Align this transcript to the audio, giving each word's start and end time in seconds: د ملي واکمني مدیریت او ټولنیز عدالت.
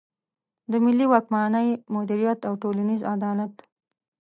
د 0.71 0.73
ملي 0.83 1.05
واکمني 1.13 1.67
مدیریت 1.95 2.39
او 2.47 2.53
ټولنیز 2.61 3.01
عدالت. 3.13 3.53